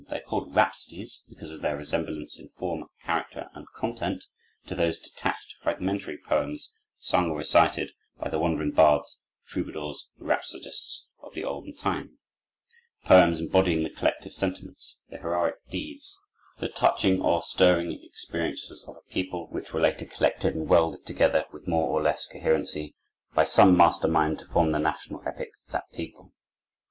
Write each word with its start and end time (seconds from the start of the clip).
They 0.09 0.17
are 0.17 0.21
called 0.23 0.55
"Rhapsodies" 0.55 1.21
because 1.29 1.51
of 1.51 1.61
their 1.61 1.77
resemblance, 1.77 2.39
in 2.39 2.47
form, 2.49 2.85
character, 3.03 3.51
and 3.53 3.67
content, 3.75 4.23
to 4.65 4.73
those 4.73 4.97
detached, 4.99 5.57
fragmentary 5.61 6.17
poems 6.27 6.73
sung 6.97 7.29
or 7.29 7.37
recited 7.37 7.91
by 8.17 8.27
the 8.29 8.39
wandering 8.39 8.71
bards, 8.71 9.19
troubadours, 9.47 10.07
and 10.17 10.27
rhapsodists 10.27 11.05
of 11.21 11.35
the 11.35 11.43
olden 11.43 11.75
time—poems 11.75 13.39
embodying 13.39 13.83
the 13.83 13.91
collective 13.91 14.33
sentiments, 14.33 14.97
the 15.09 15.19
heroic 15.19 15.57
deeds, 15.69 16.17
the 16.57 16.67
touching 16.67 17.21
or 17.21 17.43
stirring 17.43 17.91
experiences 18.03 18.83
of 18.87 18.95
a 18.97 19.07
people, 19.13 19.49
which 19.51 19.71
were 19.71 19.81
later 19.81 20.05
collected 20.07 20.55
and 20.55 20.67
welded 20.67 21.05
together, 21.05 21.45
with 21.53 21.67
more 21.67 21.87
or 21.89 22.01
less 22.01 22.25
coherency, 22.25 22.95
by 23.35 23.43
some 23.43 23.77
master 23.77 24.07
mind, 24.07 24.39
to 24.39 24.47
form 24.47 24.71
the 24.71 24.79
national 24.79 25.21
epic 25.27 25.51
of 25.67 25.71
that 25.73 25.83
people. 25.93 26.33